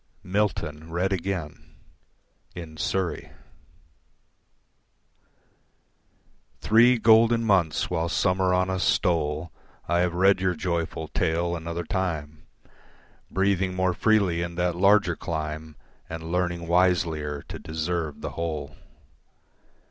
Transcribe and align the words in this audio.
Milton 0.23 0.89
Read 0.89 1.13
Again 1.13 1.75
(In 2.55 2.75
Surrey) 2.75 3.29
Three 6.59 6.97
golden 6.97 7.43
months 7.45 7.91
while 7.91 8.09
summer 8.09 8.51
on 8.51 8.67
us 8.71 8.83
stole 8.83 9.51
I 9.87 9.99
have 9.99 10.15
read 10.15 10.41
your 10.41 10.55
joyful 10.55 11.07
tale 11.09 11.55
another 11.55 11.83
time, 11.83 12.47
Breathing 13.29 13.75
more 13.75 13.93
freely 13.93 14.41
in 14.41 14.55
that 14.55 14.75
larger 14.75 15.15
clime 15.15 15.75
And 16.09 16.31
learning 16.31 16.67
wiselier 16.67 17.43
to 17.49 17.59
deserve 17.59 18.21
the 18.21 18.31
whole. 18.31 18.75